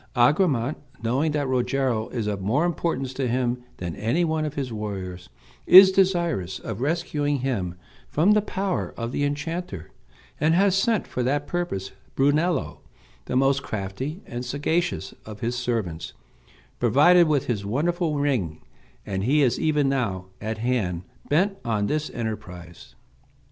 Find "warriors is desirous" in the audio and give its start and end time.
4.73-6.57